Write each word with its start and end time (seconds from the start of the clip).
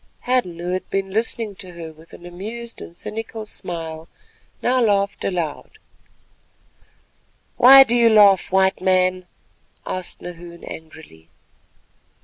Hadden, 0.21 0.57
who 0.57 0.71
had 0.71 0.89
been 0.89 1.11
listening 1.11 1.53
to 1.57 1.73
her 1.73 1.93
with 1.93 2.11
an 2.11 2.25
amused 2.25 2.81
and 2.81 2.97
cynical 2.97 3.45
smile, 3.45 4.07
now 4.63 4.81
laughed 4.81 5.23
aloud. 5.23 5.77
"Why 7.57 7.83
do 7.83 7.95
you 7.95 8.09
laugh, 8.09 8.51
White 8.51 8.81
Man?" 8.81 9.27
asked 9.85 10.19
Nahoon 10.19 10.63
angrily. 10.63 11.29